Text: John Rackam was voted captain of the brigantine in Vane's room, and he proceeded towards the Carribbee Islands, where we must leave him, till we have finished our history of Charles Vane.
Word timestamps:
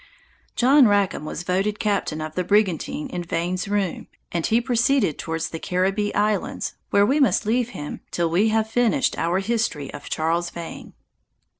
John 0.55 0.85
Rackam 0.87 1.25
was 1.25 1.43
voted 1.43 1.77
captain 1.77 2.21
of 2.21 2.33
the 2.33 2.43
brigantine 2.43 3.07
in 3.09 3.23
Vane's 3.23 3.67
room, 3.67 4.07
and 4.31 4.43
he 4.43 4.59
proceeded 4.59 5.19
towards 5.19 5.49
the 5.49 5.59
Carribbee 5.59 6.15
Islands, 6.15 6.73
where 6.89 7.05
we 7.05 7.19
must 7.19 7.45
leave 7.45 7.69
him, 7.77 8.01
till 8.09 8.27
we 8.27 8.49
have 8.49 8.67
finished 8.67 9.15
our 9.19 9.37
history 9.37 9.93
of 9.93 10.09
Charles 10.09 10.49
Vane. 10.49 10.93